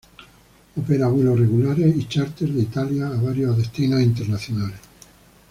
Opera 0.77 1.05
vuelos 1.09 1.39
regulares 1.39 1.95
y 1.95 2.07
chárter 2.07 2.49
de 2.49 2.63
Italia 2.63 3.05
a 3.05 3.21
varios 3.21 3.55
destinos 3.55 4.01
internacionales. 4.01 4.79